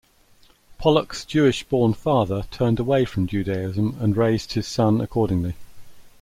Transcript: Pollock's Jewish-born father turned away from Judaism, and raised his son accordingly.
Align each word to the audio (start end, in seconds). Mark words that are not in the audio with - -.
Pollock's 0.79 1.23
Jewish-born 1.23 1.93
father 1.93 2.45
turned 2.49 2.79
away 2.79 3.05
from 3.05 3.27
Judaism, 3.27 3.97
and 3.99 4.17
raised 4.17 4.53
his 4.53 4.65
son 4.65 4.99
accordingly. 4.99 5.53